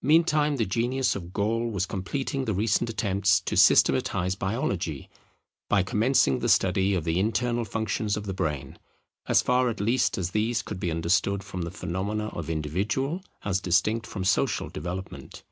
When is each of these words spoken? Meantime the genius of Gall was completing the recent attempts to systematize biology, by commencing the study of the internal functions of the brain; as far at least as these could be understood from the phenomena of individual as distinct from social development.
Meantime 0.00 0.56
the 0.56 0.64
genius 0.64 1.14
of 1.14 1.34
Gall 1.34 1.68
was 1.70 1.84
completing 1.84 2.46
the 2.46 2.54
recent 2.54 2.88
attempts 2.88 3.38
to 3.40 3.54
systematize 3.54 4.34
biology, 4.34 5.10
by 5.68 5.82
commencing 5.82 6.38
the 6.38 6.48
study 6.48 6.94
of 6.94 7.04
the 7.04 7.20
internal 7.20 7.66
functions 7.66 8.16
of 8.16 8.24
the 8.24 8.32
brain; 8.32 8.78
as 9.26 9.42
far 9.42 9.68
at 9.68 9.78
least 9.78 10.16
as 10.16 10.30
these 10.30 10.62
could 10.62 10.80
be 10.80 10.90
understood 10.90 11.44
from 11.44 11.60
the 11.60 11.70
phenomena 11.70 12.28
of 12.28 12.48
individual 12.48 13.20
as 13.44 13.60
distinct 13.60 14.06
from 14.06 14.24
social 14.24 14.70
development. 14.70 15.42